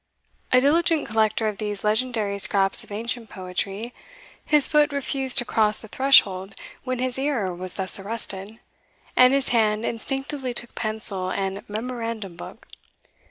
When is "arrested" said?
7.99-8.57